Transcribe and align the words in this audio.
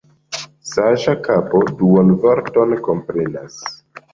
Saĝa 0.69 1.13
kapo 1.27 1.61
duonvorton 1.81 2.75
komprenas. 2.89 3.61